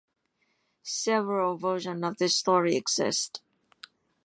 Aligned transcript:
Several 0.81 1.57
versions 1.57 2.03
of 2.03 2.17
this 2.17 2.35
story 2.35 2.75
exist. 2.75 3.39